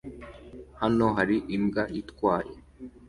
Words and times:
Hano 0.79 1.05
hari 1.17 1.37
imbwa 1.55 1.83
itwaye 1.99 2.55